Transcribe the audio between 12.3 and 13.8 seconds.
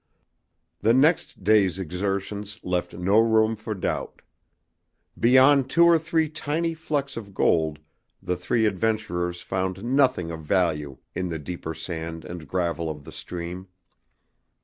gravel of the stream.